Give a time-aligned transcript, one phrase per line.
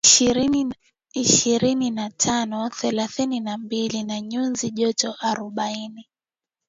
[1.13, 6.09] ishirini na tano na thelathini na mbili na nyuzi joto arobaini